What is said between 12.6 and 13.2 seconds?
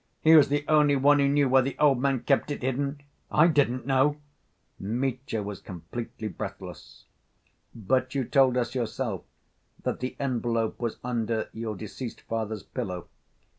pillow.